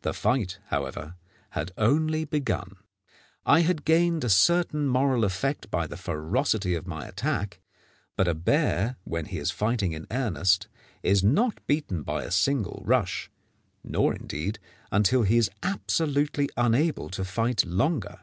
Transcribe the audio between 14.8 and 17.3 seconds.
until he is absolutely unable to